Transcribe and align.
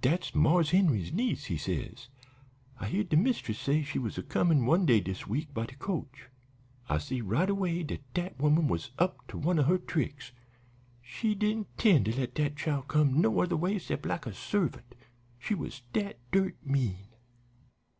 "'Dat's 0.00 0.34
Marse 0.34 0.70
Henry's 0.70 1.12
niece,' 1.12 1.44
he 1.44 1.56
says. 1.56 2.08
'I 2.80 2.86
heared 2.88 3.08
de 3.10 3.16
mistress 3.16 3.60
say 3.60 3.80
she 3.84 3.96
was 4.00 4.18
a 4.18 4.24
comin' 4.24 4.66
one 4.66 4.84
day 4.84 4.98
dis 4.98 5.28
week 5.28 5.54
by 5.54 5.66
de 5.66 5.76
coach.' 5.76 6.26
"I 6.88 6.98
see 6.98 7.20
right 7.20 7.48
away 7.48 7.84
dat 7.84 8.00
dat 8.12 8.40
woman 8.40 8.66
was 8.66 8.90
up 8.98 9.24
to 9.28 9.38
one 9.38 9.56
of 9.56 9.66
her 9.66 9.78
tricks; 9.78 10.32
she 11.00 11.32
didn't 11.36 11.68
'tend 11.78 12.06
to 12.06 12.16
let 12.18 12.34
dat 12.34 12.56
chile 12.56 12.82
come 12.88 13.20
no 13.20 13.40
other 13.40 13.56
way 13.56 13.78
'cept 13.78 14.04
like 14.04 14.26
a 14.26 14.34
servant; 14.34 14.96
she 15.38 15.54
was 15.54 15.82
dat 15.92 16.18
dirt 16.32 16.56
mean. 16.66 17.06